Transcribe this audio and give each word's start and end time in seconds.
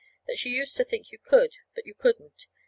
That 0.25 0.39
she 0.39 0.49
used 0.49 0.75
to 0.77 0.83
think 0.83 1.11
you 1.11 1.19
could. 1.19 1.51
But 1.75 1.85
you 1.85 1.93
couldn't. 1.93 2.47